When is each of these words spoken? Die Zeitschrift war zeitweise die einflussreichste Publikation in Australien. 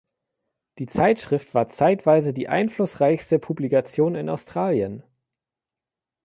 Die 0.79 0.87
Zeitschrift 0.87 1.53
war 1.53 1.67
zeitweise 1.67 2.33
die 2.33 2.47
einflussreichste 2.47 3.37
Publikation 3.37 4.15
in 4.15 4.29
Australien. 4.29 5.03